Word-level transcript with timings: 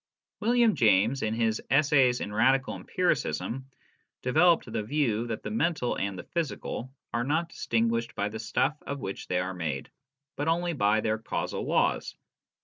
William 0.39 0.73
James, 0.73 1.21
in 1.21 1.35
his 1.35 1.61
Essays 1.69 2.21
in 2.21 2.33
Radical 2.33 2.73
Empiricism, 2.73 3.67
developed 4.23 4.65
the 4.73 4.81
view 4.81 5.27
that 5.27 5.43
the 5.43 5.51
mental 5.51 5.95
and 5.95 6.17
the 6.17 6.23
physical 6.23 6.91
are 7.13 7.23
not 7.23 7.49
distinguished 7.49 8.15
by 8.15 8.27
the 8.27 8.39
stuff 8.39 8.81
of 8.87 8.99
which 8.99 9.27
they 9.27 9.37
are 9.37 9.53
made, 9.53 9.91
but 10.35 10.47
only 10.47 10.73
by 10.73 11.01
their 11.01 11.19
causal 11.19 11.67
laws. 11.67 12.15